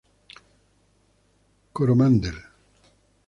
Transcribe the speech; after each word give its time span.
Coromandel" 1.79 2.39
i. 2.39 2.47